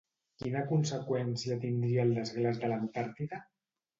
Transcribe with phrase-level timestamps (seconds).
[0.43, 3.43] Quina conseqüència tindria el desglaç de l'Antàrtida?